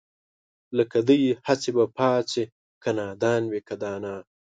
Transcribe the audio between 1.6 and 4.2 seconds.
به پاڅي که نادان وي که دانا